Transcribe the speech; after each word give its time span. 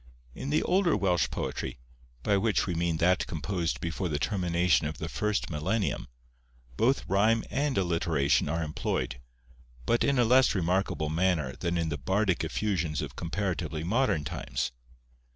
In 0.33 0.49
the 0.49 0.63
older 0.63 0.97
Welsh 0.97 1.29
poetry, 1.29 1.77
by 2.23 2.35
which 2.35 2.65
we 2.65 2.73
mean 2.73 2.97
that 2.97 3.27
composed 3.27 3.79
before 3.79 4.09
the 4.09 4.17
termination 4.17 4.87
of 4.87 4.97
the 4.97 5.07
first 5.07 5.51
millennium, 5.51 6.07
both 6.75 7.05
rhyme 7.07 7.43
and 7.51 7.77
alliteration 7.77 8.49
are 8.49 8.63
employed, 8.63 9.21
but 9.85 10.03
in 10.03 10.17
a 10.17 10.25
less 10.25 10.55
remarkable 10.55 11.09
manner 11.11 11.55
than 11.55 11.77
in 11.77 11.89
the 11.89 11.99
bardic 11.99 12.43
effusions 12.43 13.03
of 13.03 13.15
comparatively 13.15 13.83
modern 13.83 14.23
times. 14.23 14.71